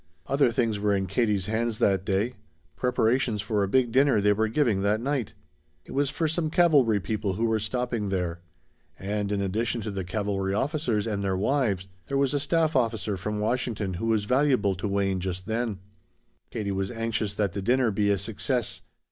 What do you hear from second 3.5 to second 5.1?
a big dinner they were giving that